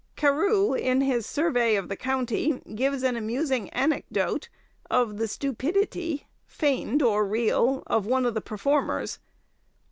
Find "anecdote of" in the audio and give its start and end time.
3.69-5.17